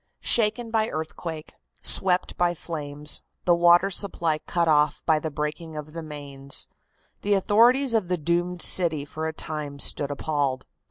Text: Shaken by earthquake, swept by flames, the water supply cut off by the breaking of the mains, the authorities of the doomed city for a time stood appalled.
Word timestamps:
Shaken 0.23 0.71
by 0.71 0.87
earthquake, 0.89 1.53
swept 1.83 2.35
by 2.35 2.55
flames, 2.55 3.21
the 3.45 3.53
water 3.53 3.91
supply 3.91 4.39
cut 4.39 4.67
off 4.67 5.05
by 5.05 5.19
the 5.19 5.29
breaking 5.29 5.75
of 5.75 5.93
the 5.93 6.01
mains, 6.01 6.67
the 7.21 7.35
authorities 7.35 7.93
of 7.93 8.07
the 8.07 8.17
doomed 8.17 8.63
city 8.63 9.05
for 9.05 9.27
a 9.27 9.31
time 9.33 9.77
stood 9.77 10.09
appalled. 10.09 10.65